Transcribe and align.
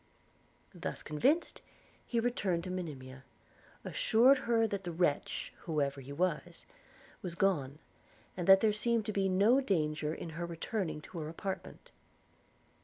Thus 0.73 1.03
convinced, 1.03 1.61
he 2.07 2.19
returned 2.19 2.63
to 2.63 2.71
Monimia; 2.71 3.23
assured 3.85 4.39
her 4.49 4.65
that 4.65 4.83
the 4.83 4.91
wretch, 4.91 5.53
whoever 5.65 6.01
he 6.01 6.11
was, 6.11 6.65
was 7.21 7.35
gone; 7.35 7.77
and 8.35 8.47
that 8.47 8.61
there 8.61 8.73
seemed 8.73 9.05
to 9.05 9.13
be 9.13 9.29
no 9.29 9.59
danger 9.61 10.11
in 10.11 10.29
her 10.29 10.45
returning 10.47 11.01
to 11.01 11.19
her 11.19 11.29
apartment. 11.29 11.91